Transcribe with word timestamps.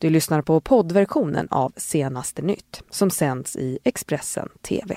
Du 0.00 0.10
lyssnar 0.10 0.42
på 0.42 0.60
poddversionen 0.60 1.48
av 1.50 1.72
Senaste 1.76 2.42
nytt 2.42 2.82
som 2.90 3.10
sänds 3.10 3.56
i 3.56 3.78
Expressen 3.84 4.48
TV. 4.62 4.96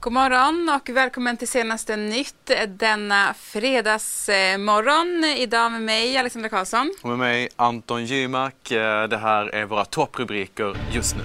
God 0.00 0.12
morgon 0.12 0.80
och 0.80 0.88
välkommen 0.88 1.36
till 1.36 1.48
senaste 1.48 1.96
nytt 1.96 2.50
denna 2.68 3.34
fredagsmorgon. 3.34 5.24
Idag 5.24 5.72
med 5.72 5.82
mig 5.82 6.16
Alexandra 6.16 6.48
Karlsson. 6.48 6.94
Och 7.02 7.08
med 7.08 7.18
mig 7.18 7.48
Anton 7.56 8.04
Gymak. 8.04 8.70
Eh, 8.70 9.08
det 9.08 9.18
här 9.18 9.46
är 9.46 9.64
våra 9.64 9.84
topprubriker 9.84 10.76
just 10.92 11.16
nu. 11.16 11.22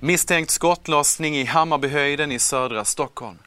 Misstänkt 0.00 0.50
skottlossning 0.50 1.36
i 1.36 1.44
Hammarbyhöjden 1.44 2.32
i 2.32 2.38
södra 2.38 2.84
Stockholm. 2.84 3.38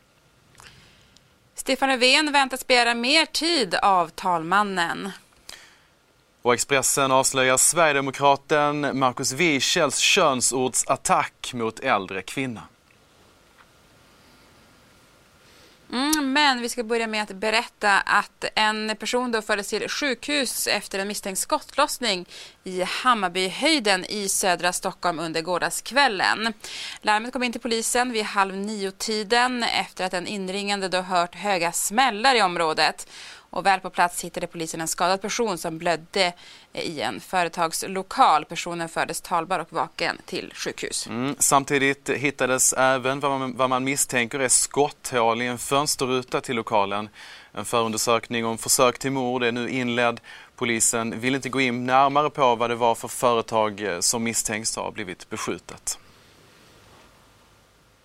Stefan 1.55 1.89
Löfven 1.89 2.31
väntas 2.31 2.67
begära 2.67 2.93
mer 2.93 3.25
tid 3.25 3.75
av 3.75 4.07
talmannen. 4.07 5.11
Och 6.45 6.53
Expressen 6.53 7.11
avslöjar 7.11 7.57
Sverigedemokraten 7.57 8.99
Markus 8.99 9.31
Wiechels 9.31 9.97
könsordsattack 9.97 11.51
mot 11.53 11.79
äldre 11.79 12.21
kvinna. 12.21 12.61
Mm, 15.91 16.33
men 16.33 16.61
vi 16.61 16.69
ska 16.69 16.83
börja 16.83 17.07
med 17.07 17.23
att 17.23 17.31
berätta 17.31 17.99
att 17.99 18.45
en 18.55 18.95
person 18.99 19.31
då 19.31 19.41
fördes 19.41 19.69
till 19.69 19.89
sjukhus 19.89 20.67
efter 20.67 20.99
en 20.99 21.07
misstänkt 21.07 21.39
skottlossning 21.39 22.25
i 22.63 22.83
Hammarbyhöjden 22.83 24.05
i 24.05 24.29
södra 24.29 24.73
Stockholm 24.73 25.19
under 25.19 25.41
gårdagskvällen. 25.41 26.53
Larmet 27.01 27.33
kom 27.33 27.43
in 27.43 27.51
till 27.51 27.61
polisen 27.61 28.11
vid 28.11 28.23
halv 28.23 28.55
nio-tiden 28.55 29.63
efter 29.63 30.05
att 30.05 30.13
en 30.13 30.27
inringande 30.27 30.87
då 30.87 31.01
hört 31.01 31.35
höga 31.35 31.71
smällar 31.71 32.35
i 32.35 32.41
området. 32.41 33.07
Och 33.55 33.65
väl 33.65 33.79
på 33.79 33.89
plats 33.89 34.23
hittade 34.23 34.47
polisen 34.47 34.81
en 34.81 34.87
skadad 34.87 35.21
person 35.21 35.57
som 35.57 35.77
blödde 35.77 36.33
eh, 36.73 36.81
i 36.81 37.01
en 37.01 37.19
företagslokal. 37.19 38.45
Personen 38.45 38.89
fördes 38.89 39.21
talbar 39.21 39.59
och 39.59 39.73
vaken 39.73 40.17
till 40.25 40.51
sjukhus. 40.55 41.07
Mm. 41.07 41.35
Samtidigt 41.39 42.09
hittades 42.09 42.73
även 42.73 43.19
vad 43.19 43.39
man, 43.39 43.57
vad 43.57 43.69
man 43.69 43.83
misstänker 43.83 44.39
är 44.39 44.47
skotthål 44.47 45.41
i 45.41 45.45
en 45.45 45.57
fönsterruta 45.57 46.41
till 46.41 46.55
lokalen. 46.55 47.09
En 47.51 47.65
förundersökning 47.65 48.45
om 48.45 48.57
försök 48.57 48.99
till 48.99 49.11
mord 49.11 49.43
är 49.43 49.51
nu 49.51 49.69
inledd. 49.69 50.19
Polisen 50.55 51.19
vill 51.19 51.35
inte 51.35 51.49
gå 51.49 51.61
in 51.61 51.85
närmare 51.85 52.29
på 52.29 52.55
vad 52.55 52.69
det 52.69 52.75
var 52.75 52.95
för 52.95 53.07
företag 53.07 53.81
eh, 53.81 53.99
som 53.99 54.23
misstänks 54.23 54.75
ha 54.75 54.91
blivit 54.91 55.29
beskjutet. 55.29 55.99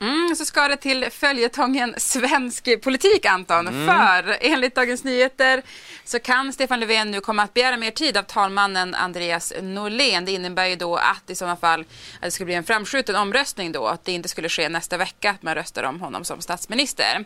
Mm, 0.02 0.36
så 0.36 0.44
ska 0.44 0.68
det 0.68 0.76
till 0.76 1.10
följetongen 1.10 1.94
svensk 1.96 2.82
politik, 2.82 3.26
Anton. 3.26 3.68
Mm. 3.68 3.86
För 3.86 4.36
enligt 4.40 4.74
Dagens 4.74 5.04
Nyheter 5.04 5.62
så 6.04 6.18
kan 6.18 6.52
Stefan 6.52 6.80
Löfven 6.80 7.10
nu 7.10 7.20
komma 7.20 7.42
att 7.42 7.54
begära 7.54 7.76
mer 7.76 7.90
tid 7.90 8.16
av 8.16 8.22
talmannen 8.22 8.94
Andreas 8.94 9.52
Norlén. 9.62 10.24
Det 10.24 10.32
innebär 10.32 10.66
ju 10.66 10.76
då 10.76 10.96
att 10.96 11.30
i 11.30 11.34
sådana 11.34 11.56
fall 11.56 11.80
att 11.80 11.86
det 12.22 12.30
skulle 12.30 12.44
bli 12.44 12.54
en 12.54 12.64
framskjuten 12.64 13.16
omröstning 13.16 13.72
då, 13.72 13.86
att 13.86 14.04
det 14.04 14.12
inte 14.12 14.28
skulle 14.28 14.48
ske 14.48 14.68
nästa 14.68 14.96
vecka 14.96 15.30
att 15.30 15.42
man 15.42 15.54
röstar 15.54 15.82
om 15.82 16.00
honom 16.00 16.24
som 16.24 16.40
statsminister. 16.40 17.24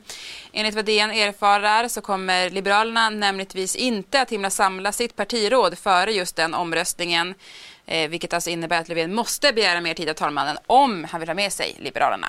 Enligt 0.53 0.75
vad 0.75 0.85
DN 0.85 1.11
erfarar 1.11 1.89
så 1.89 2.01
kommer 2.01 2.51
Liberalerna 2.51 3.11
nämligtvis 3.11 3.77
inte 3.77 4.21
att 4.21 4.31
himla 4.31 4.51
samla 4.51 4.93
sitt 4.93 5.17
partiråd 5.17 5.79
före 5.79 6.13
just 6.13 6.37
den 6.37 6.55
omröstningen. 6.55 7.35
Eh, 7.87 8.11
vilket 8.11 8.33
alltså 8.33 8.51
innebär 8.51 8.81
att 8.81 8.89
Löfven 8.89 9.15
måste 9.15 9.53
begära 9.53 9.81
mer 9.81 9.95
tid 9.95 10.09
av 10.09 10.15
talmannen 10.15 10.57
om 10.67 11.05
han 11.05 11.21
vill 11.21 11.29
ha 11.29 11.35
med 11.35 11.53
sig 11.53 11.77
Liberalerna. 11.79 12.29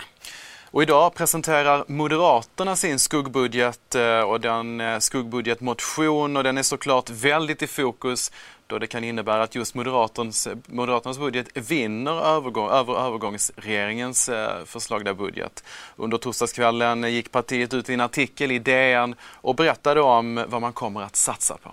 Och 0.76 0.84
idag 0.84 1.14
presenterar 1.16 1.86
Moderaterna 1.88 2.76
sin 2.76 3.00
skuggbudget 3.00 3.96
eh, 3.96 4.20
och 4.20 4.42
den 4.42 4.82
eh, 4.82 5.00
skuggbudgetmotion 5.00 6.38
och 6.38 6.44
den 6.44 6.58
är 6.58 6.64
såklart 6.64 7.10
väldigt 7.10 7.62
i 7.62 7.68
fokus 7.68 8.32
då 8.68 8.80
det 8.80 8.88
kan 8.88 9.04
innebära 9.04 9.44
att 9.44 9.56
just 9.56 9.76
Moderaternas, 9.76 10.48
eh, 10.48 10.58
Moderaternas 10.66 11.20
budget 11.20 11.48
vinner 11.54 12.26
övergång, 12.26 12.70
över 12.70 12.94
övergångsregeringens 12.94 14.30
eh, 14.30 14.66
förslagna 14.66 15.14
budget. 15.14 15.64
Under 15.96 16.18
torsdagskvällen 16.18 17.14
gick 17.14 17.32
partiet 17.32 17.74
ut 17.74 17.90
i 17.90 17.94
en 17.94 18.02
artikel 18.02 18.52
i 18.52 18.60
DN 18.60 19.16
och 19.22 19.56
berättade 19.56 20.02
om 20.02 20.46
vad 20.48 20.62
man 20.62 20.74
kommer 20.74 21.02
att 21.02 21.16
satsa 21.16 21.58
på. 21.58 21.72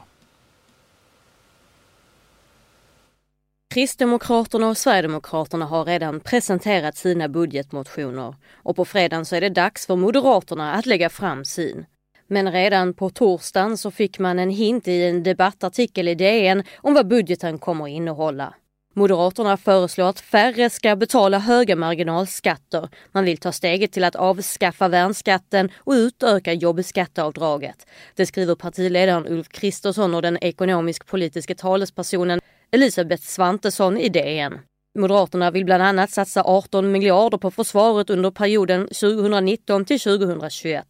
Kristdemokraterna 3.73 4.69
och 4.69 4.77
Sverigedemokraterna 4.77 5.65
har 5.65 5.85
redan 5.85 6.21
presenterat 6.21 6.97
sina 6.97 7.29
budgetmotioner 7.29 8.35
och 8.55 8.77
på 8.77 8.85
fredagen 8.85 9.25
så 9.25 9.37
är 9.37 9.41
det 9.41 9.49
dags 9.49 9.87
för 9.87 9.97
Moderaterna 9.97 10.73
att 10.73 10.87
lägga 10.87 11.11
fram 11.11 11.45
sin. 11.45 11.87
Men 12.27 12.53
redan 12.53 12.95
på 12.95 13.11
torsdagen 13.11 13.79
så 13.79 13.91
fick 13.91 14.19
man 14.19 14.39
en 14.39 14.51
hint 14.51 14.89
i 14.89 15.05
en 15.05 15.23
debattartikel 15.23 16.09
i 16.09 16.15
DN 16.15 16.63
om 16.77 16.95
vad 16.95 17.09
budgeten 17.09 17.59
kommer 17.59 17.85
att 17.85 17.91
innehålla. 17.91 18.55
Moderaterna 18.95 19.57
föreslår 19.57 20.09
att 20.09 20.21
färre 20.21 20.71
ska 20.71 20.97
betala 20.97 21.39
höga 21.39 21.77
marginalskatter. 21.77 22.89
Man 23.13 23.25
vill 23.25 23.39
ta 23.39 23.53
steget 23.53 23.93
till 23.93 24.05
att 24.05 24.17
avskaffa 24.17 24.89
värnskatten 24.89 25.71
och 25.77 25.93
utöka 25.93 26.53
jobbskatteavdraget. 26.53 27.87
Det 28.15 28.27
skriver 28.27 28.55
partiledaren 28.55 29.27
Ulf 29.27 29.49
Kristersson 29.49 30.15
och 30.15 30.23
den 30.23 30.39
ekonomisk-politiska 30.45 31.55
talespersonen 31.55 32.41
Elisabeth 32.75 33.23
Svantesson 33.23 33.99
i 33.99 34.09
DN. 34.09 34.59
Moderaterna 34.99 35.51
vill 35.51 35.65
bland 35.65 35.83
annat 35.83 36.11
satsa 36.11 36.43
18 36.45 36.93
miljarder 36.93 37.39
på 37.39 37.51
försvaret 37.51 38.11
under 38.11 38.31
perioden 38.31 38.81
2019 38.87 39.85
till 39.85 40.01
2021. 40.01 40.85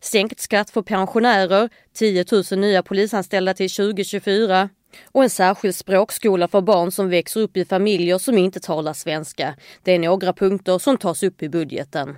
Sänkt 0.00 0.40
skatt 0.40 0.70
för 0.70 0.82
pensionärer, 0.82 1.68
10 1.94 2.24
000 2.32 2.60
nya 2.60 2.82
polisanställda 2.82 3.54
till 3.54 3.70
2024 3.70 4.68
och 5.12 5.22
en 5.22 5.30
särskild 5.30 5.74
språkskola 5.74 6.48
för 6.48 6.60
barn 6.60 6.90
som 6.90 7.08
växer 7.08 7.40
upp 7.40 7.56
i 7.56 7.64
familjer 7.64 8.18
som 8.18 8.38
inte 8.38 8.60
talar 8.60 8.92
svenska. 8.92 9.54
Det 9.82 9.92
är 9.92 9.98
några 9.98 10.32
punkter 10.32 10.78
som 10.78 10.96
tas 10.96 11.22
upp 11.22 11.42
i 11.42 11.48
budgeten. 11.48 12.16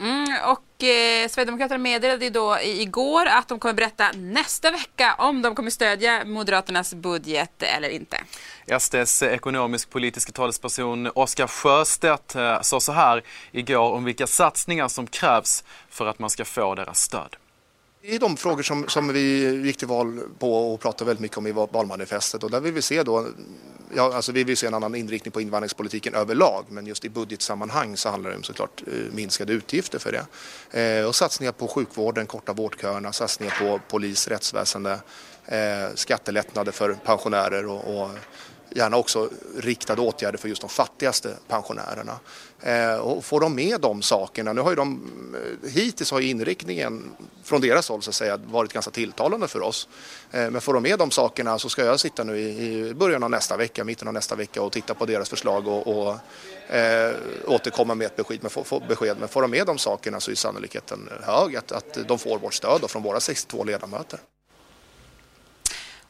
Mm, 0.00 0.26
och 0.44 0.84
eh, 0.84 1.28
Sverigedemokraterna 1.28 1.78
meddelade 1.78 2.24
ju 2.24 2.30
då 2.30 2.58
igår 2.60 3.26
att 3.26 3.48
de 3.48 3.58
kommer 3.58 3.74
berätta 3.74 4.12
nästa 4.14 4.70
vecka 4.70 5.14
om 5.18 5.42
de 5.42 5.54
kommer 5.54 5.70
stödja 5.70 6.24
Moderaternas 6.24 6.94
budget 6.94 7.62
eller 7.62 7.88
inte. 7.88 8.16
SDs 8.78 9.22
ekonomisk-politiska 9.22 10.32
talesperson 10.32 11.10
Oskar 11.14 11.46
Sjöstedt 11.46 12.34
eh, 12.34 12.60
sa 12.60 12.80
så 12.80 12.92
här 12.92 13.22
igår 13.52 13.92
om 13.92 14.04
vilka 14.04 14.26
satsningar 14.26 14.88
som 14.88 15.06
krävs 15.06 15.64
för 15.90 16.06
att 16.06 16.18
man 16.18 16.30
ska 16.30 16.44
få 16.44 16.74
deras 16.74 17.00
stöd. 17.00 17.36
Det 18.08 18.14
är 18.14 18.18
de 18.18 18.36
frågor 18.36 18.62
som, 18.62 18.88
som 18.88 19.12
vi 19.12 19.54
gick 19.66 19.76
till 19.76 19.88
val 19.88 20.20
på 20.38 20.72
och 20.72 20.80
pratade 20.80 21.04
väldigt 21.04 21.20
mycket 21.20 21.38
om 21.38 21.46
i 21.46 21.52
valmanifestet 21.52 22.42
och 22.42 22.50
där 22.50 22.60
vill 22.60 22.72
vi 22.72 22.82
se 22.82 23.02
då, 23.02 23.26
ja, 23.94 24.14
alltså 24.14 24.32
vi 24.32 24.44
vill 24.44 24.56
se 24.56 24.66
en 24.66 24.74
annan 24.74 24.94
inriktning 24.94 25.32
på 25.32 25.40
invandringspolitiken 25.40 26.14
överlag 26.14 26.64
men 26.68 26.86
just 26.86 27.04
i 27.04 27.08
budgetsammanhang 27.08 27.96
så 27.96 28.08
handlar 28.08 28.30
det 28.30 28.36
om 28.36 28.42
såklart 28.42 28.82
eh, 28.86 29.14
minskade 29.14 29.52
utgifter 29.52 29.98
för 29.98 30.12
det. 30.70 30.80
Eh, 30.80 31.06
och 31.06 31.14
satsningar 31.14 31.52
på 31.52 31.68
sjukvården, 31.68 32.26
korta 32.26 32.52
vårdköerna, 32.52 33.12
satsningar 33.12 33.54
på 33.60 33.80
polis, 33.88 34.28
rättsväsende, 34.28 35.00
eh, 35.44 35.94
skattelättnader 35.94 36.72
för 36.72 36.94
pensionärer 36.94 37.66
och, 37.66 38.02
och 38.02 38.10
gärna 38.70 38.96
också 38.96 39.30
riktade 39.56 40.00
åtgärder 40.00 40.38
för 40.38 40.48
just 40.48 40.60
de 40.60 40.70
fattigaste 40.70 41.36
pensionärerna. 41.48 42.18
Eh, 42.60 42.96
och 42.96 43.24
får 43.24 43.40
de 43.40 43.54
med 43.54 43.80
de 43.80 44.02
sakerna, 44.02 44.52
nu 44.52 44.60
har 44.60 44.70
ju 44.70 44.76
de, 44.76 45.00
eh, 45.34 45.70
hittills 45.70 46.10
har 46.10 46.20
inriktningen 46.20 47.16
från 47.44 47.60
deras 47.60 47.88
håll 47.88 48.02
så 48.02 48.10
att 48.10 48.14
säga 48.14 48.36
varit 48.36 48.72
ganska 48.72 48.90
tilltalande 48.90 49.48
för 49.48 49.62
oss. 49.62 49.88
Eh, 50.30 50.50
men 50.50 50.60
får 50.60 50.74
de 50.74 50.82
med 50.82 50.98
de 50.98 51.10
sakerna 51.10 51.58
så 51.58 51.68
ska 51.68 51.84
jag 51.84 52.00
sitta 52.00 52.24
nu 52.24 52.38
i, 52.38 52.88
i 52.88 52.94
början 52.94 53.22
av 53.22 53.30
nästa 53.30 53.56
vecka, 53.56 53.84
mitten 53.84 54.08
av 54.08 54.14
nästa 54.14 54.34
vecka 54.36 54.62
och 54.62 54.72
titta 54.72 54.94
på 54.94 55.06
deras 55.06 55.28
förslag 55.28 55.68
och, 55.68 55.86
och 55.86 56.14
eh, 56.74 57.14
återkomma 57.46 57.94
med 57.94 58.06
ett 58.06 58.16
besked. 58.16 58.38
Men 58.40 58.50
får, 58.50 58.64
få 58.64 58.80
besked. 58.88 59.16
Men 59.20 59.28
får 59.28 59.42
de 59.42 59.50
med 59.50 59.66
de 59.66 59.78
sakerna 59.78 60.20
så 60.20 60.30
är 60.30 60.34
sannolikheten 60.34 61.08
hög 61.22 61.56
att, 61.56 61.72
att 61.72 61.98
de 62.08 62.18
får 62.18 62.38
vårt 62.38 62.54
stöd 62.54 62.90
från 62.90 63.02
våra 63.02 63.20
62 63.20 63.64
ledamöter. 63.64 64.20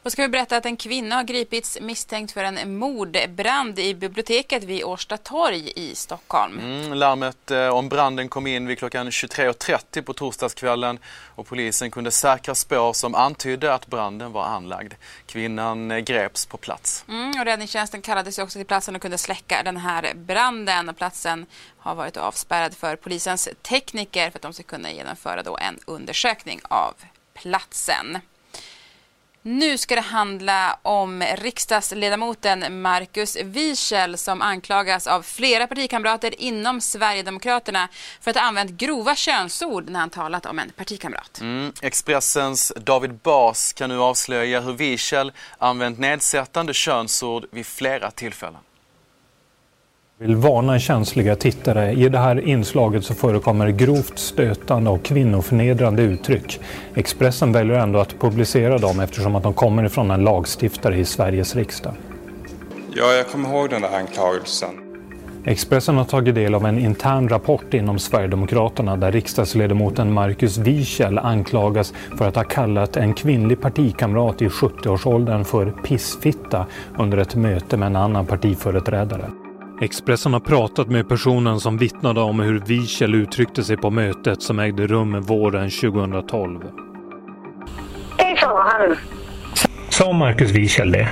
Och 0.06 0.12
ska 0.12 0.22
vi 0.22 0.28
berätta 0.28 0.57
att 0.57 0.66
en 0.66 0.77
kvinna 0.77 1.16
har 1.16 1.22
gripits 1.22 1.78
misstänkt 1.81 2.33
för 2.33 2.45
en 2.45 2.78
mordbrand 2.78 3.78
i 3.78 3.95
biblioteket 3.95 4.65
vid 4.65 4.84
Årsta 4.84 5.16
torg 5.16 5.72
i 5.77 5.95
Stockholm. 5.95 6.59
Mm, 6.59 6.92
larmet 6.92 7.51
eh, 7.51 7.69
om 7.69 7.89
branden 7.89 8.28
kom 8.28 8.47
in 8.47 8.66
vid 8.66 8.78
klockan 8.78 9.10
23.30 9.10 10.03
på 10.03 10.13
torsdagskvällen 10.13 10.98
och 11.34 11.47
polisen 11.47 11.91
kunde 11.91 12.10
säkra 12.10 12.54
spår 12.54 12.92
som 12.92 13.15
antydde 13.15 13.75
att 13.75 13.86
branden 13.86 14.33
var 14.33 14.45
anlagd. 14.45 14.95
Kvinnan 15.27 15.91
eh, 15.91 15.98
greps 15.98 16.47
på 16.47 16.57
plats. 16.57 17.04
Mm, 17.09 17.41
och 17.41 17.45
räddningstjänsten 17.45 18.03
kallades 18.03 18.39
också 18.39 18.59
till 18.59 18.66
platsen 18.66 18.97
och 18.97 19.03
kunde 19.03 19.19
släcka 19.19 19.63
den 19.65 19.77
här 19.77 20.13
branden. 20.15 20.95
Platsen 20.95 21.47
har 21.78 21.95
varit 21.95 22.16
avspärrad 22.16 22.75
för 22.75 22.97
polisens 22.97 23.48
tekniker 23.63 24.31
för 24.31 24.39
att 24.39 24.42
de 24.42 24.53
ska 24.53 24.63
kunna 24.63 24.92
genomföra 24.92 25.42
då 25.42 25.59
en 25.59 25.78
undersökning 25.86 26.60
av 26.65 26.95
platsen. 27.34 28.19
Nu 29.48 29.78
ska 29.78 29.95
det 29.95 30.01
handla 30.01 30.78
om 30.83 31.22
riksdagsledamoten 31.22 32.83
Marcus 32.83 33.37
Wiechel 33.37 34.19
som 34.19 34.43
anklagas 34.43 35.07
av 35.07 35.22
flera 35.22 35.66
partikamrater 35.66 36.41
inom 36.41 36.81
Sverigedemokraterna 36.81 37.89
för 38.21 38.31
att 38.31 38.37
ha 38.37 38.43
använt 38.43 38.71
grova 38.71 39.15
könsord 39.15 39.89
när 39.89 40.01
han 40.01 40.10
talat 40.10 40.47
om 40.47 40.59
en 40.59 40.71
partikamrat. 40.71 41.41
Mm. 41.41 41.72
Expressens 41.83 42.72
David 42.77 43.15
Bas 43.15 43.72
kan 43.72 43.91
nu 43.91 44.01
avslöja 44.01 44.60
hur 44.60 44.72
Wiechel 44.72 45.33
använt 45.59 45.98
nedsättande 45.98 46.75
könsord 46.75 47.47
vid 47.51 47.66
flera 47.66 48.10
tillfällen 48.10 48.60
vill 50.18 50.36
varna 50.36 50.78
känsliga 50.78 51.36
tittare. 51.36 51.92
I 51.92 52.09
det 52.09 52.18
här 52.18 52.48
inslaget 52.48 53.04
så 53.04 53.15
förekommer 53.15 53.68
grovt 53.68 54.18
stötande 54.18 54.91
och 54.91 55.03
kvinnoförnedrande 55.03 56.03
uttryck. 56.03 56.60
Expressen 56.95 57.53
väljer 57.53 57.78
ändå 57.78 57.98
att 57.98 58.21
publicera 58.21 58.78
dem 58.78 59.01
eftersom 59.01 59.36
att 59.36 59.42
de 59.42 59.54
kommer 59.54 59.84
ifrån 59.84 60.10
en 60.10 60.24
lagstiftare 60.24 60.97
i 60.97 61.04
Sveriges 61.04 61.57
riksdag. 61.57 61.92
Ja, 62.95 63.13
jag 63.13 63.28
kommer 63.28 63.48
ihåg 63.48 63.71
den 63.71 63.83
där 63.83 63.97
anklagelsen. 63.98 64.68
Expressen 65.45 65.97
har 65.97 66.04
tagit 66.04 66.34
del 66.34 66.54
av 66.54 66.66
en 66.66 66.78
intern 66.78 67.28
rapport 67.28 67.74
inom 67.74 67.98
Sverigedemokraterna 67.98 68.97
där 68.97 69.12
riksdagsledamoten 69.12 70.12
Marcus 70.12 70.59
Wiechel 70.59 71.19
anklagas 71.19 71.95
för 72.19 72.28
att 72.28 72.36
ha 72.36 72.45
kallat 72.45 72.97
en 72.97 73.15
kvinnlig 73.15 73.60
partikamrat 73.60 74.42
i 74.42 74.48
70-årsåldern 74.48 75.45
för 75.45 75.71
pissfitta 75.84 76.66
under 76.98 77.19
ett 77.19 77.34
möte 77.34 77.77
med 77.77 77.86
en 77.86 77.97
annan 77.97 78.27
partiföreträdare. 78.27 79.30
Expressen 79.81 80.33
har 80.33 80.41
pratat 80.41 80.89
med 80.89 81.09
personen 81.09 81.61
som 81.61 81.78
vittnade 81.78 82.21
om 82.21 82.41
hur 82.41 82.59
Wiechel 82.59 83.15
uttryckte 83.15 83.65
sig 83.65 83.77
på 83.77 83.91
mötet 83.91 84.43
som 84.43 84.59
ägde 84.59 84.87
rum 84.87 85.21
våren 85.21 85.71
2012. 85.71 86.61
Det 88.19 88.41
sa 88.41 88.63
han. 88.63 88.97
Sa 89.89 90.13
Marcus 90.13 90.51
Wiechel 90.51 90.93
det? 90.93 91.09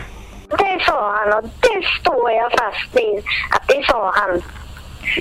Det 0.49 0.85
sa 0.87 1.17
han 1.17 1.39
och 1.39 1.45
det 1.45 1.85
står 2.01 2.31
jag 2.31 2.53
fast 2.53 2.97
vid 2.97 3.19
att 3.51 3.69
det 3.69 3.85
sa 3.87 4.13
han. 4.15 4.43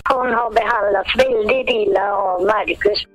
Hon 0.09 0.33
har 0.33 0.51
behandlats 0.53 1.15
väldigt 1.17 1.69
illa 1.69 2.13
av 2.13 2.41
Marcus. 2.41 3.05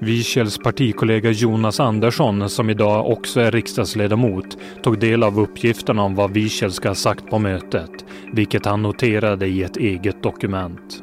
Wiechels 0.00 0.58
partikollega 0.58 1.30
Jonas 1.30 1.80
Andersson, 1.80 2.50
som 2.50 2.70
idag 2.70 3.10
också 3.10 3.40
är 3.40 3.50
riksdagsledamot, 3.50 4.56
tog 4.82 4.98
del 4.98 5.22
av 5.22 5.40
uppgifterna 5.40 6.02
om 6.02 6.14
vad 6.14 6.30
Wiechel 6.30 6.72
ska 6.72 6.88
ha 6.88 6.94
sagt 6.94 7.30
på 7.30 7.38
mötet, 7.38 7.90
vilket 8.32 8.64
han 8.64 8.82
noterade 8.82 9.46
i 9.46 9.62
ett 9.62 9.76
eget 9.76 10.22
dokument. 10.22 11.02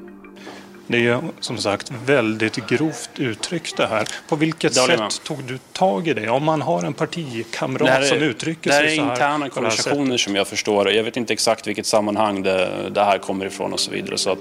Det 0.87 1.07
är 1.07 1.21
som 1.39 1.57
sagt 1.57 1.91
väldigt 2.05 2.67
grovt 2.67 3.09
uttryckt 3.17 3.77
det 3.77 3.87
här. 3.87 4.07
På 4.27 4.35
vilket 4.35 4.73
sätt 4.73 4.99
man. 4.99 5.09
tog 5.23 5.43
du 5.43 5.57
tag 5.57 6.07
i 6.07 6.13
det? 6.13 6.29
Om 6.29 6.43
man 6.43 6.61
har 6.61 6.83
en 6.83 6.93
partikamrat 6.93 7.89
är, 7.89 8.01
som 8.01 8.17
uttrycker 8.17 8.71
sig 8.71 8.79
så 8.79 9.01
här. 9.01 9.09
Det 9.09 9.15
här 9.15 9.29
är 9.29 9.35
interna 9.35 9.49
konversationer 9.49 10.17
som 10.17 10.35
jag 10.35 10.47
förstår. 10.47 10.91
Jag 10.91 11.03
vet 11.03 11.17
inte 11.17 11.33
exakt 11.33 11.67
vilket 11.67 11.85
sammanhang 11.85 12.43
det, 12.43 12.89
det 12.91 13.03
här 13.03 13.17
kommer 13.17 13.45
ifrån 13.45 13.73
och 13.73 13.79
så 13.79 13.91
vidare. 13.91 14.17
Så 14.17 14.31
att 14.31 14.39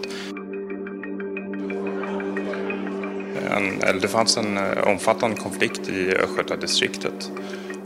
en, 3.62 4.00
det 4.00 4.08
fanns 4.08 4.36
en 4.36 4.56
eh, 4.56 4.88
omfattande 4.88 5.36
konflikt 5.36 5.88
i 5.88 6.14
Östgötadistriktet. 6.16 7.30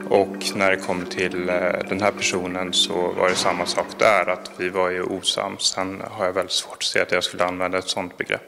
Och 0.08 0.36
när 0.54 0.70
det 0.70 0.76
kom 0.76 1.04
till 1.04 1.48
eh, 1.48 1.54
den 1.88 2.00
här 2.00 2.10
personen 2.10 2.72
så 2.72 3.12
var 3.12 3.28
det 3.28 3.34
samma 3.34 3.66
sak 3.66 3.86
där, 3.98 4.30
att 4.30 4.50
vi 4.56 4.68
var 4.68 4.90
ju 4.90 5.02
osams. 5.02 5.62
Sen 5.62 6.02
har 6.10 6.24
jag 6.24 6.32
väldigt 6.32 6.52
svårt 6.52 6.76
att 6.76 6.82
se 6.82 7.00
att 7.00 7.12
jag 7.12 7.24
skulle 7.24 7.44
använda 7.44 7.78
ett 7.78 7.88
sådant 7.88 8.16
begrepp. 8.16 8.42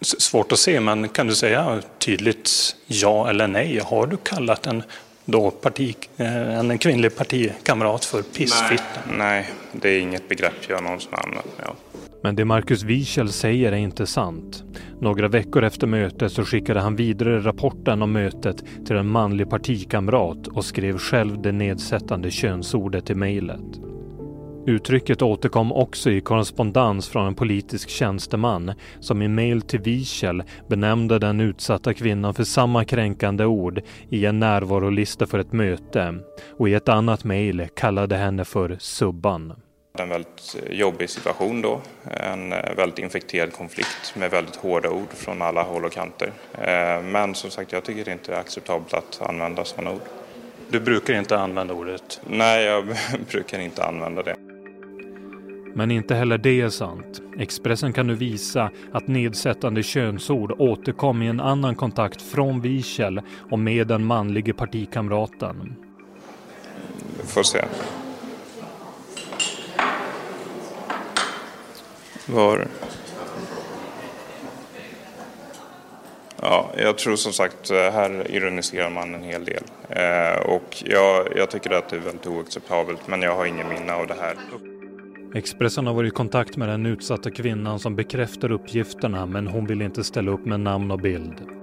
Svårt 0.00 0.52
att 0.52 0.58
se, 0.58 0.80
men 0.80 1.08
kan 1.08 1.26
du 1.26 1.34
säga 1.34 1.82
tydligt 1.98 2.76
ja 2.86 3.28
eller 3.30 3.46
nej? 3.46 3.80
Har 3.84 4.06
du 4.06 4.16
kallat 4.16 4.66
en, 4.66 4.82
då 5.24 5.50
parti, 5.50 5.96
eh, 6.16 6.58
en 6.58 6.78
kvinnlig 6.78 7.16
partikamrat 7.16 8.04
för 8.04 8.22
pissfitta? 8.22 8.84
Nej, 9.08 9.16
nej, 9.18 9.50
det 9.72 9.88
är 9.88 10.00
inget 10.00 10.28
begrepp 10.28 10.68
jag 10.68 10.82
någonsin 10.82 11.08
har 11.12 11.22
använt 11.22 11.58
mig 11.58 11.66
av. 11.66 11.76
Men 12.24 12.36
det 12.36 12.44
Marcus 12.44 12.82
Wiechel 12.82 13.28
säger 13.28 13.72
är 13.72 13.76
inte 13.76 14.06
sant. 14.06 14.64
Några 15.00 15.28
veckor 15.28 15.64
efter 15.64 15.86
mötet 15.86 16.32
så 16.32 16.44
skickade 16.44 16.80
han 16.80 16.96
vidare 16.96 17.40
rapporten 17.40 18.02
om 18.02 18.12
mötet 18.12 18.64
till 18.86 18.96
en 18.96 19.08
manlig 19.08 19.50
partikamrat 19.50 20.46
och 20.46 20.64
skrev 20.64 20.98
själv 20.98 21.42
det 21.42 21.52
nedsättande 21.52 22.30
könsordet 22.30 23.10
i 23.10 23.14
mejlet. 23.14 23.80
Uttrycket 24.66 25.22
återkom 25.22 25.72
också 25.72 26.10
i 26.10 26.20
korrespondens 26.20 27.08
från 27.08 27.26
en 27.26 27.34
politisk 27.34 27.88
tjänsteman 27.88 28.72
som 29.00 29.22
i 29.22 29.28
mejl 29.28 29.62
till 29.62 29.80
Wiechel 29.80 30.42
benämnde 30.68 31.18
den 31.18 31.40
utsatta 31.40 31.94
kvinnan 31.94 32.34
för 32.34 32.44
samma 32.44 32.84
kränkande 32.84 33.44
ord 33.44 33.80
i 34.08 34.26
en 34.26 34.40
närvarolista 34.40 35.26
för 35.26 35.38
ett 35.38 35.52
möte 35.52 36.14
och 36.58 36.68
i 36.68 36.74
ett 36.74 36.88
annat 36.88 37.24
mejl 37.24 37.66
kallade 37.76 38.16
henne 38.16 38.44
för 38.44 38.76
Subban. 38.80 39.52
En 39.98 40.08
väldigt 40.08 40.56
jobbig 40.70 41.10
situation 41.10 41.62
då, 41.62 41.80
en 42.04 42.52
eh, 42.52 42.74
väldigt 42.76 42.98
infekterad 42.98 43.52
konflikt 43.52 44.14
med 44.16 44.30
väldigt 44.30 44.56
hårda 44.56 44.90
ord 44.90 45.08
från 45.10 45.42
alla 45.42 45.62
håll 45.62 45.84
och 45.84 45.92
kanter. 45.92 46.32
Eh, 46.52 47.02
men 47.02 47.34
som 47.34 47.50
sagt, 47.50 47.72
jag 47.72 47.84
tycker 47.84 48.04
det 48.04 48.12
inte 48.12 48.34
är 48.34 48.40
acceptabelt 48.40 48.94
att 48.94 49.22
använda 49.22 49.64
sådana 49.64 49.90
ord. 49.90 50.00
Du 50.70 50.80
brukar 50.80 51.14
inte 51.14 51.38
använda 51.38 51.74
ordet? 51.74 52.20
Nej, 52.26 52.64
jag 52.64 52.84
brukar 53.30 53.60
inte 53.60 53.84
använda 53.84 54.22
det. 54.22 54.36
Men 55.74 55.90
inte 55.90 56.14
heller 56.14 56.38
det 56.38 56.60
är 56.60 56.68
sant. 56.68 57.22
Expressen 57.38 57.92
kan 57.92 58.06
nu 58.06 58.14
visa 58.14 58.70
att 58.92 59.08
nedsättande 59.08 59.82
könsord 59.82 60.52
återkom 60.58 61.22
i 61.22 61.26
en 61.26 61.40
annan 61.40 61.74
kontakt 61.74 62.22
från 62.22 62.60
Wiechel 62.60 63.20
och 63.50 63.58
med 63.58 63.86
den 63.86 64.04
manlige 64.04 64.54
partikamraten. 64.54 65.76
Vi 67.20 67.26
får 67.26 67.42
se. 67.42 67.64
Var... 72.26 72.66
Ja, 76.40 76.70
jag 76.76 76.98
tror 76.98 77.16
som 77.16 77.32
sagt, 77.32 77.70
eh, 77.70 77.76
här 77.76 78.30
ironiserar 78.30 78.90
man 78.90 79.14
en 79.14 79.22
hel 79.22 79.44
del. 79.44 79.62
Eh, 79.88 80.40
och 80.40 80.82
jag, 80.86 81.28
jag 81.36 81.50
tycker 81.50 81.70
att 81.70 81.88
det 81.88 81.96
är 81.96 82.00
väldigt 82.00 82.26
oacceptabelt, 82.26 83.08
men 83.08 83.22
jag 83.22 83.36
har 83.36 83.46
ingen 83.46 83.68
minne 83.68 83.92
av 83.92 84.06
det 84.06 84.16
här. 84.20 84.36
Expressen 85.34 85.86
har 85.86 85.94
varit 85.94 86.12
i 86.12 86.14
kontakt 86.14 86.56
med 86.56 86.68
den 86.68 86.86
utsatta 86.86 87.30
kvinnan 87.30 87.78
som 87.78 87.96
bekräftar 87.96 88.50
uppgifterna, 88.50 89.26
men 89.26 89.46
hon 89.46 89.66
vill 89.66 89.82
inte 89.82 90.04
ställa 90.04 90.30
upp 90.30 90.44
med 90.46 90.60
namn 90.60 90.90
och 90.90 91.00
bild. 91.00 91.53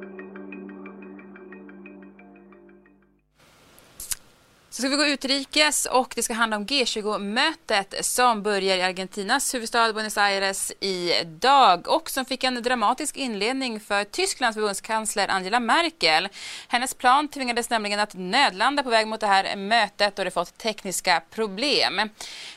Så 4.82 4.88
ska 4.88 4.98
vi 4.98 5.04
gå 5.04 5.10
utrikes 5.10 5.86
och 5.86 6.14
det 6.16 6.24
ska 6.24 6.34
handla 6.34 6.58
om 6.58 6.66
G20-mötet 6.66 8.06
som 8.06 8.44
börjar 8.44 8.78
i 8.78 8.82
Argentinas 8.82 9.54
huvudstad 9.54 9.94
Buenos 9.94 10.18
Aires 10.18 10.72
idag 10.80 11.88
och 11.88 12.10
som 12.10 12.26
fick 12.26 12.44
en 12.44 12.64
dramatisk 12.64 13.18
inledning 13.18 13.80
för 13.80 14.04
Tysklands 14.04 14.56
förbundskansler 14.56 15.28
Angela 15.28 15.60
Merkel. 15.60 16.30
Hennes 16.68 16.94
plan 16.94 17.28
tvingades 17.28 17.70
nämligen 17.70 18.00
att 18.00 18.14
nödlanda 18.14 18.84
på 18.84 18.90
väg 18.90 19.08
mot 19.08 19.20
det 19.20 19.28
här 19.28 19.56
mötet 19.56 20.20
och 20.20 20.26
det 20.26 20.32
fått 20.32 20.58
tekniska 20.58 21.22
problem. 21.32 22.10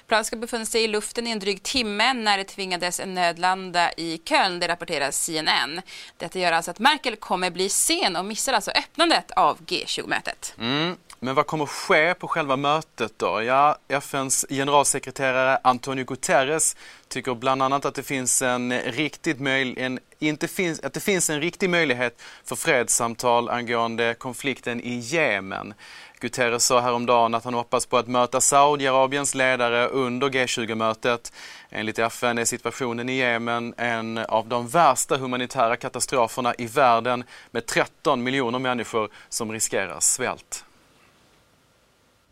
Planet 0.06 0.26
ska 0.26 0.36
befunnit 0.36 0.68
sig 0.68 0.84
i 0.84 0.88
luften 0.88 1.26
i 1.26 1.30
en 1.30 1.38
dryg 1.38 1.62
timme 1.62 2.12
när 2.12 2.38
det 2.38 2.44
tvingades 2.44 3.00
nödlanda 3.06 3.92
i 3.92 4.20
Köln, 4.24 4.60
det 4.60 4.68
rapporterar 4.68 5.10
CNN. 5.10 5.82
Detta 6.18 6.38
gör 6.38 6.52
alltså 6.52 6.70
att 6.70 6.78
Merkel 6.78 7.16
kommer 7.16 7.50
bli 7.50 7.68
sen 7.68 8.16
och 8.16 8.24
missar 8.24 8.52
alltså 8.52 8.70
öppnandet 8.70 9.30
av 9.30 9.58
G20-mötet. 9.58 10.54
Mm. 10.58 10.96
Men 11.24 11.34
vad 11.34 11.46
kommer 11.46 11.66
ske 11.66 12.14
på 12.14 12.28
själva 12.28 12.56
mötet 12.56 13.12
då? 13.18 13.42
Ja, 13.42 13.78
FNs 13.88 14.46
generalsekreterare 14.48 15.58
Antonio 15.64 16.04
Guterres 16.04 16.76
tycker 17.08 17.34
bland 17.34 17.62
annat 17.62 17.84
att 17.84 17.94
det 17.94 18.02
finns 18.02 18.42
en 18.42 18.80
riktigt 18.80 19.40
möj 19.40 19.74
en, 19.76 19.98
inte 20.18 20.48
finns, 20.48 20.80
att 20.80 20.92
det 20.92 21.00
finns 21.00 21.30
en 21.30 21.40
riktig 21.40 21.70
möjlighet 21.70 22.22
för 22.44 22.56
fredssamtal 22.56 23.48
angående 23.48 24.14
konflikten 24.14 24.80
i 24.80 24.98
Jemen. 24.98 25.74
Guterres 26.24 26.66
sa 26.66 26.80
häromdagen 26.80 27.34
att 27.34 27.44
han 27.44 27.54
hoppas 27.54 27.86
på 27.86 27.98
att 27.98 28.08
möta 28.08 28.40
Saudiarabiens 28.40 29.34
ledare 29.34 29.86
under 29.86 30.28
G20-mötet. 30.28 31.32
Enligt 31.70 31.98
FN 31.98 32.38
är 32.38 32.44
situationen 32.44 33.08
i 33.08 33.16
Jemen 33.16 33.74
en 33.76 34.18
av 34.18 34.48
de 34.48 34.68
värsta 34.68 35.16
humanitära 35.16 35.76
katastroferna 35.76 36.54
i 36.58 36.66
världen 36.66 37.24
med 37.50 37.66
13 37.66 38.22
miljoner 38.22 38.58
människor 38.58 39.08
som 39.28 39.52
riskerar 39.52 40.00
svält. 40.00 40.64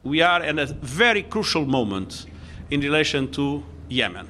we 0.02 0.20
are 0.20 0.42
at 0.42 0.58
a 0.58 0.66
very 0.80 1.22
crucial 1.22 1.64
moment 1.64 2.26
in 2.70 2.80
relation 2.80 3.28
to 3.28 3.62
Yemen. 3.88 4.28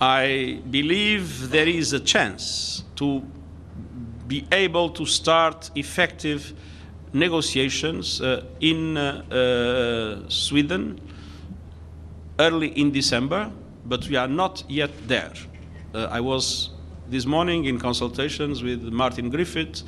I 0.00 0.60
believe 0.70 1.50
there 1.50 1.68
is 1.68 1.92
a 1.92 2.00
chance 2.00 2.84
to 2.96 3.22
be 4.26 4.46
able 4.50 4.88
to 4.88 5.04
start 5.04 5.70
effective 5.74 6.52
negotiations 7.12 8.20
uh, 8.20 8.44
in 8.60 8.96
uh, 8.96 9.22
uh, 9.30 10.28
Sweden 10.28 11.00
early 12.38 12.68
in 12.68 12.90
December, 12.90 13.50
but 13.84 14.08
we 14.08 14.16
are 14.16 14.28
not 14.28 14.64
yet 14.68 14.90
there. 15.06 15.32
I 15.94 16.20
was 16.20 16.70
this 17.08 17.26
morning 17.26 17.66
in 17.66 17.78
consultations 17.78 18.62
with 18.62 18.82
Martin 18.84 19.28
Griffith. 19.28 19.82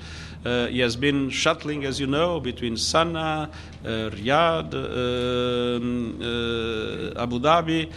Uh, 0.44 0.66
he 0.66 0.80
has 0.80 0.94
been 0.94 1.30
shuttling, 1.30 1.86
as 1.86 1.98
you 1.98 2.06
know, 2.06 2.38
between 2.38 2.74
Sanaa, 2.74 3.48
uh, 3.48 3.88
Riyadh, 4.10 4.74
um, 4.74 6.20
uh, 6.20 7.22
Abu 7.22 7.38
Dhabi, 7.40 7.90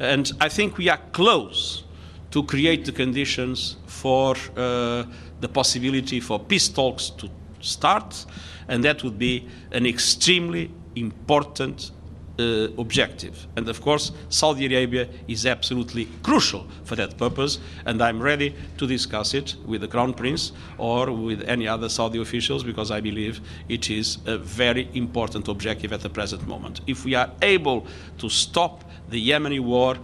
and 0.00 0.32
I 0.40 0.48
think 0.48 0.78
we 0.78 0.88
are 0.88 0.98
close 1.12 1.84
to 2.32 2.42
create 2.42 2.84
the 2.84 2.92
conditions 2.92 3.76
for 3.86 4.34
the 4.34 5.48
possibility 5.52 6.18
for 6.18 6.40
peace 6.40 6.68
talks 6.68 7.10
to 7.10 7.28
start, 7.60 8.26
and 8.68 8.84
that 8.84 9.02
would 9.02 9.18
be 9.18 9.48
an 9.72 9.86
extremely 9.86 10.70
important 10.94 11.90
uh, 12.38 12.68
objective. 12.78 13.46
And 13.56 13.68
of 13.68 13.80
course, 13.80 14.12
Saudi 14.28 14.66
Arabia 14.66 15.08
is 15.28 15.46
absolutely 15.46 16.08
crucial 16.22 16.66
for 16.84 16.96
that 16.96 17.18
purpose, 17.18 17.58
and 17.84 18.02
I'm 18.02 18.20
ready 18.20 18.54
to 18.78 18.86
discuss 18.86 19.34
it 19.34 19.54
with 19.66 19.82
the 19.82 19.88
Crown 19.88 20.14
Prince 20.14 20.52
or 20.78 21.12
with 21.12 21.42
any 21.42 21.68
other 21.68 21.88
Saudi 21.88 22.20
officials 22.20 22.64
because 22.64 22.90
I 22.90 23.00
believe 23.00 23.40
it 23.68 23.90
is 23.90 24.18
a 24.26 24.38
very 24.38 24.88
important 24.94 25.48
objective 25.48 25.92
at 25.92 26.00
the 26.00 26.10
present 26.10 26.46
moment. 26.46 26.80
If 26.86 27.04
we 27.04 27.14
are 27.14 27.30
able 27.42 27.86
to 28.18 28.28
stop 28.28 28.84
the 29.08 29.28
Yemeni 29.30 29.60
war, 29.60 29.96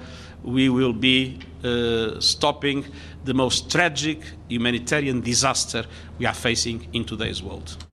we 0.43 0.69
will 0.69 0.93
be 0.93 1.41
uh, 1.65 2.21
stopping 2.21 2.85
the 3.25 3.35
most 3.35 3.71
tragic 3.71 4.21
humanitarian 4.49 5.21
disaster 5.21 5.85
we 6.19 6.27
are 6.27 6.35
facing 6.35 6.87
in 6.93 7.05
today's 7.05 7.43
world. 7.43 7.88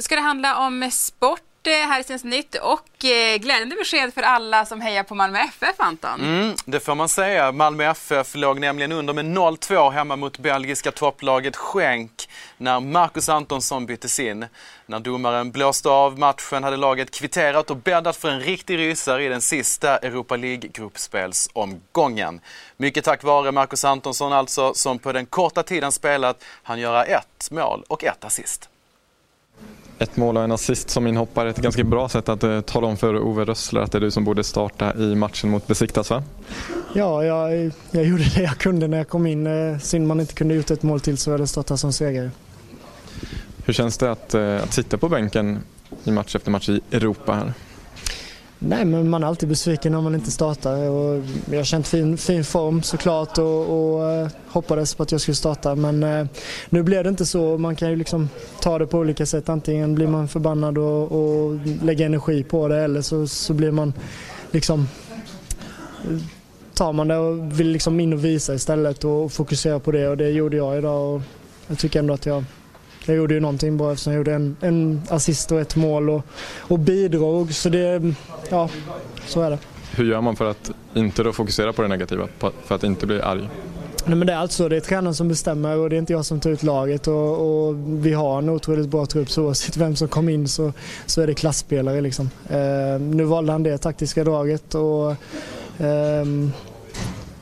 Då 0.00 0.04
ska 0.04 0.14
det 0.14 0.20
handla 0.20 0.66
om 0.66 0.90
sport 0.92 1.66
eh, 1.66 1.72
här 1.72 2.00
i 2.00 2.04
Svensk 2.04 2.24
Nytt 2.24 2.54
och 2.54 3.04
eh, 3.04 3.36
glädjande 3.36 3.76
besked 3.76 4.14
för 4.14 4.22
alla 4.22 4.66
som 4.66 4.80
hejar 4.80 5.02
på 5.02 5.14
Malmö 5.14 5.38
FF, 5.38 5.74
Anton. 5.78 6.20
Mm, 6.20 6.54
det 6.64 6.80
får 6.80 6.94
man 6.94 7.08
säga. 7.08 7.52
Malmö 7.52 7.84
FF 7.84 8.34
låg 8.34 8.60
nämligen 8.60 8.92
under 8.92 9.14
med 9.14 9.24
0-2 9.24 9.90
hemma 9.90 10.16
mot 10.16 10.38
belgiska 10.38 10.92
topplaget 10.92 11.56
Schenk 11.56 12.28
när 12.56 12.80
Marcus 12.80 13.28
Antonsson 13.28 13.86
byttes 13.86 14.20
in. 14.20 14.46
När 14.86 15.00
domaren 15.00 15.50
blåste 15.50 15.88
av 15.88 16.18
matchen 16.18 16.64
hade 16.64 16.76
laget 16.76 17.10
kvitterat 17.10 17.70
och 17.70 17.76
bäddat 17.76 18.16
för 18.16 18.28
en 18.28 18.40
riktig 18.40 18.78
rysare 18.78 19.24
i 19.24 19.28
den 19.28 19.42
sista 19.42 19.98
Europa 19.98 20.36
League-gruppspelsomgången. 20.36 22.40
Mycket 22.76 23.04
tack 23.04 23.22
vare 23.22 23.52
Marcus 23.52 23.84
Antonsson 23.84 24.32
alltså, 24.32 24.74
som 24.74 24.98
på 24.98 25.12
den 25.12 25.26
korta 25.26 25.62
tiden 25.62 25.92
spelat 25.92 26.44
han 26.62 26.78
göra 26.78 27.04
ett 27.04 27.48
mål 27.50 27.84
och 27.88 28.04
ett 28.04 28.24
assist 28.24 28.70
ett 30.00 30.16
mål 30.16 30.36
och 30.36 30.44
en 30.44 30.52
assist 30.52 30.90
som 30.90 31.06
inhoppare. 31.06 31.50
Ett 31.50 31.56
ganska 31.56 31.84
bra 31.84 32.08
sätt 32.08 32.28
att 32.28 32.44
uh, 32.44 32.60
tala 32.60 32.86
om 32.86 32.96
för 32.96 33.18
Ove 33.18 33.44
Rössler 33.44 33.80
att 33.80 33.92
det 33.92 33.98
är 33.98 34.00
du 34.00 34.10
som 34.10 34.24
borde 34.24 34.44
starta 34.44 34.94
i 34.94 35.14
matchen 35.14 35.50
mot 35.50 35.66
Besiktas 35.66 36.10
va? 36.10 36.22
Ja, 36.94 37.24
jag, 37.24 37.70
jag 37.90 38.04
gjorde 38.04 38.24
det 38.34 38.42
jag 38.42 38.58
kunde 38.58 38.88
när 38.88 38.98
jag 38.98 39.08
kom 39.08 39.26
in. 39.26 39.46
Uh, 39.46 39.78
synd 39.78 40.06
man 40.06 40.20
inte 40.20 40.34
kunde 40.34 40.54
gjort 40.54 40.70
ett 40.70 40.82
mål 40.82 41.00
till 41.00 41.18
så 41.18 41.30
jag 41.30 41.38
hade 41.38 41.62
här 41.68 41.76
som 41.76 41.92
segrare. 41.92 42.30
Hur 43.64 43.72
känns 43.72 43.98
det 43.98 44.10
att, 44.10 44.34
uh, 44.34 44.62
att 44.62 44.72
sitta 44.72 44.98
på 44.98 45.08
bänken 45.08 45.58
i 46.04 46.10
match 46.10 46.36
efter 46.36 46.50
match 46.50 46.68
i 46.68 46.80
Europa 46.90 47.32
här? 47.32 47.54
Nej, 48.62 48.84
men 48.84 49.10
man 49.10 49.22
är 49.22 49.26
alltid 49.26 49.48
besviken 49.48 49.92
när 49.92 50.00
man 50.00 50.14
inte 50.14 50.30
startar. 50.30 50.88
Och 50.88 51.24
jag 51.50 51.56
har 51.56 51.64
känt 51.64 51.88
fin, 51.88 52.16
fin 52.18 52.44
form 52.44 52.82
såklart 52.82 53.38
och, 53.38 53.94
och 53.94 54.10
eh, 54.10 54.28
hoppades 54.46 54.94
på 54.94 55.02
att 55.02 55.12
jag 55.12 55.20
skulle 55.20 55.34
starta. 55.34 55.74
Men 55.74 56.02
eh, 56.02 56.26
nu 56.68 56.82
blev 56.82 57.04
det 57.04 57.10
inte 57.10 57.26
så. 57.26 57.58
Man 57.58 57.76
kan 57.76 57.90
ju 57.90 57.96
liksom 57.96 58.28
ta 58.60 58.78
det 58.78 58.86
på 58.86 58.98
olika 58.98 59.26
sätt. 59.26 59.48
Antingen 59.48 59.94
blir 59.94 60.06
man 60.06 60.28
förbannad 60.28 60.78
och, 60.78 61.12
och 61.12 61.58
lägger 61.82 62.06
energi 62.06 62.42
på 62.42 62.68
det 62.68 62.80
eller 62.80 63.02
så, 63.02 63.26
så 63.26 63.54
blir 63.54 63.70
man 63.70 63.92
liksom 64.50 64.88
tar 66.74 66.92
man 66.92 67.08
det 67.08 67.16
och 67.16 67.60
vill 67.60 67.68
liksom 67.68 68.00
in 68.00 68.12
och 68.12 68.24
visa 68.24 68.54
istället 68.54 69.04
och 69.04 69.32
fokusera 69.32 69.78
på 69.78 69.92
det 69.92 70.08
och 70.08 70.16
det 70.16 70.30
gjorde 70.30 70.56
jag 70.56 70.78
idag. 70.78 71.14
Och 71.14 71.22
jag 71.66 71.78
tycker 71.78 71.98
ändå 71.98 72.14
att 72.14 72.26
jag 72.26 72.44
jag 73.06 73.16
gjorde 73.16 73.34
ju 73.34 73.40
någonting 73.40 73.76
bra 73.76 73.92
eftersom 73.92 74.12
jag 74.12 74.18
gjorde 74.18 74.34
en, 74.34 74.56
en 74.60 75.02
assist 75.08 75.52
och 75.52 75.60
ett 75.60 75.76
mål 75.76 76.10
och, 76.10 76.22
och 76.58 76.78
bidrog. 76.78 77.54
Så 77.54 77.68
det, 77.68 78.14
ja, 78.48 78.68
så 79.26 79.42
är 79.42 79.50
det. 79.50 79.58
Hur 79.94 80.04
gör 80.04 80.20
man 80.20 80.36
för 80.36 80.50
att 80.50 80.70
inte 80.94 81.22
då 81.22 81.32
fokusera 81.32 81.72
på 81.72 81.82
det 81.82 81.88
negativa, 81.88 82.28
för 82.64 82.74
att 82.74 82.84
inte 82.84 83.06
bli 83.06 83.20
arg? 83.20 83.48
Nej, 84.04 84.16
men 84.16 84.26
det 84.26 84.32
är 84.32 84.36
alltså 84.36 84.68
det 84.68 84.76
är 84.76 84.80
tränaren 84.80 85.14
som 85.14 85.28
bestämmer 85.28 85.76
och 85.76 85.90
det 85.90 85.96
är 85.96 85.98
inte 85.98 86.12
jag 86.12 86.24
som 86.24 86.40
tar 86.40 86.50
ut 86.50 86.62
laget 86.62 87.08
och, 87.08 87.68
och 87.68 87.74
vi 87.76 88.12
har 88.12 88.38
en 88.38 88.48
otroligt 88.48 88.88
bra 88.88 89.06
trupp 89.06 89.30
så 89.30 89.42
oavsett 89.42 89.76
vem 89.76 89.96
som 89.96 90.08
kom 90.08 90.28
in 90.28 90.48
så, 90.48 90.72
så 91.06 91.22
är 91.22 91.26
det 91.26 91.34
klassspelare 91.34 92.00
liksom. 92.00 92.30
Eh, 92.48 93.00
nu 93.00 93.24
valde 93.24 93.52
han 93.52 93.62
det 93.62 93.78
taktiska 93.78 94.24
draget 94.24 94.74
och 94.74 95.10
eh, 95.78 96.26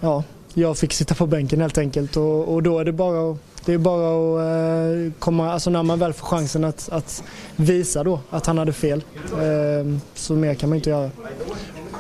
ja, 0.01 0.25
jag 0.55 0.79
fick 0.79 0.93
sitta 0.93 1.15
på 1.15 1.27
bänken 1.27 1.61
helt 1.61 1.79
enkelt 1.79 2.17
och, 2.17 2.55
och 2.55 2.63
då 2.63 2.79
är 2.79 2.85
det 2.85 2.93
bara 2.93 3.31
att 3.31 3.37
det 3.69 3.75
är 3.75 3.79
bara 3.79 4.09
att 4.09 5.09
eh, 5.09 5.13
komma, 5.19 5.53
alltså 5.53 5.71
när 5.71 5.83
man 5.83 5.99
väl 5.99 6.13
får 6.13 6.27
chansen 6.27 6.65
att, 6.65 6.89
att 6.93 7.25
visa 7.57 8.05
då 8.05 8.21
att 8.31 8.47
han 8.47 8.59
hade 8.59 8.73
fel. 8.73 9.05
Eh, 9.33 9.99
så 10.15 10.35
mer 10.35 10.55
kan 10.55 10.69
man 10.69 10.77
inte 10.77 10.91
göra. 10.91 11.11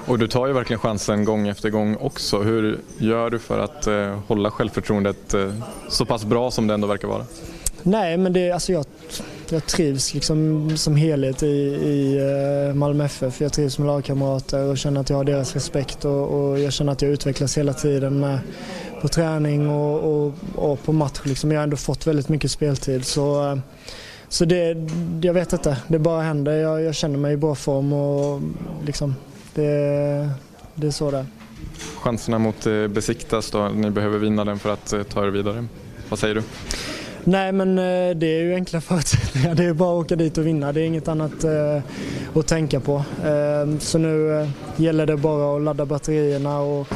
Och 0.06 0.18
du 0.18 0.28
tar 0.28 0.46
ju 0.46 0.52
verkligen 0.52 0.80
chansen 0.80 1.24
gång 1.24 1.48
efter 1.48 1.70
gång 1.70 1.96
också. 1.96 2.38
Hur 2.38 2.78
gör 2.98 3.30
du 3.30 3.38
för 3.38 3.58
att 3.58 3.86
eh, 3.86 4.18
hålla 4.26 4.50
självförtroendet 4.50 5.34
eh, 5.34 5.52
så 5.88 6.04
pass 6.04 6.24
bra 6.24 6.50
som 6.50 6.66
det 6.66 6.74
ändå 6.74 6.86
verkar 6.86 7.08
vara? 7.08 7.24
Nej, 7.82 8.16
men 8.16 8.32
det, 8.32 8.50
alltså 8.50 8.72
jag, 8.72 8.84
jag 9.48 9.66
trivs 9.66 10.14
liksom 10.14 10.70
som 10.76 10.96
helhet 10.96 11.42
i, 11.42 11.46
i 11.46 12.18
eh, 12.68 12.74
Malmö 12.74 13.04
FF. 13.04 13.40
Jag 13.40 13.52
trivs 13.52 13.78
med 13.78 13.86
lagkamrater 13.86 14.64
och 14.64 14.78
känner 14.78 15.00
att 15.00 15.10
jag 15.10 15.16
har 15.16 15.24
deras 15.24 15.54
respekt 15.54 16.04
och, 16.04 16.28
och 16.28 16.58
jag 16.58 16.72
känner 16.72 16.92
att 16.92 17.02
jag 17.02 17.10
utvecklas 17.10 17.58
hela 17.58 17.72
tiden 17.72 18.20
med, 18.20 18.38
på 19.02 19.08
träning 19.08 19.70
och, 19.70 20.26
och, 20.26 20.34
och, 20.54 20.82
på 20.82 20.92
match. 20.92 21.20
Liksom. 21.24 21.52
Jag 21.52 21.58
har 21.58 21.62
ändå 21.62 21.76
fått 21.76 22.06
väldigt 22.06 22.28
mycket 22.28 22.50
speltid. 22.50 23.04
Så, 23.04 23.50
eh, 23.52 23.58
så 24.28 24.44
det, 24.44 24.76
jag 25.22 25.34
vet 25.34 25.52
inte, 25.52 25.76
det 25.88 25.98
bara 25.98 26.22
händer. 26.22 26.52
Jag, 26.52 26.82
jag 26.82 26.94
känner 26.94 27.18
mig 27.18 27.32
i 27.32 27.36
bra 27.36 27.54
form 27.54 27.92
och 27.92 28.40
liksom, 28.86 29.14
det, 29.54 30.30
det 30.74 30.86
är 30.86 30.90
så 30.90 31.10
det 31.10 31.18
är. 31.18 31.26
Chanserna 32.00 32.38
mot 32.38 32.66
eh, 32.66 32.86
Besiktas 32.86 33.50
då, 33.50 33.68
ni 33.68 33.90
behöver 33.90 34.18
vinna 34.18 34.44
den 34.44 34.58
för 34.58 34.72
att 34.72 34.94
ta 35.08 35.26
er 35.26 35.30
vidare. 35.30 35.66
Vad 36.08 36.18
säger 36.18 36.34
du? 36.34 36.42
Nej 37.24 37.52
men 37.52 37.78
eh, 37.78 38.16
det 38.16 38.26
är 38.26 38.42
ju 38.42 38.54
enkla 38.54 38.80
förutsättningar. 38.80 39.54
Det 39.54 39.64
är 39.64 39.72
bara 39.72 39.98
att 39.98 40.04
åka 40.04 40.16
dit 40.16 40.38
och 40.38 40.46
vinna. 40.46 40.72
Det 40.72 40.80
är 40.80 40.84
inget 40.84 41.08
annat 41.08 41.44
eh, 41.44 41.82
att 42.34 42.46
tänka 42.46 42.80
på. 42.80 43.04
Eh, 43.24 43.78
så 43.78 43.98
nu 43.98 44.48
gäller 44.76 45.06
det 45.06 45.16
bara 45.16 45.56
att 45.56 45.62
ladda 45.62 45.86
batterierna 45.86 46.60
och 46.60 46.88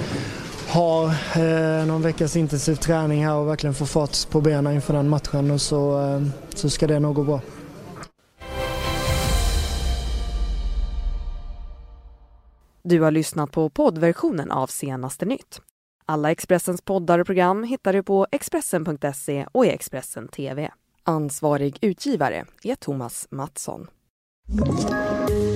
ha 0.72 1.14
eh, 1.36 1.86
någon 1.86 2.02
veckas 2.02 2.36
intensiv 2.36 2.74
träning 2.74 3.24
här 3.24 3.34
och 3.34 3.48
verkligen 3.48 3.74
få 3.74 3.86
fart 3.86 4.30
på 4.30 4.40
benen 4.40 4.74
inför 4.74 4.94
den 4.94 5.08
matchen 5.08 5.50
och 5.50 5.60
så, 5.60 6.00
eh, 6.00 6.22
så 6.54 6.70
ska 6.70 6.86
det 6.86 7.00
nog 7.00 7.14
gå 7.14 7.24
bra. 7.24 7.40
Du 12.84 13.00
har 13.00 13.10
lyssnat 13.10 13.50
på 13.50 13.70
poddversionen 13.70 14.50
av 14.50 14.66
Senaste 14.66 15.24
nytt. 15.24 15.60
Alla 16.06 16.30
Expressens 16.30 16.82
poddar 16.82 17.18
och 17.18 17.26
program 17.26 17.64
hittar 17.64 17.92
du 17.92 18.02
på 18.02 18.26
Expressen.se 18.30 19.46
och 19.52 19.66
i 19.66 19.68
Expressen 19.68 20.28
TV. 20.28 20.70
Ansvarig 21.04 21.78
utgivare 21.80 22.44
är 22.62 22.74
Thomas 22.74 23.26
Mattsson. 23.30 23.86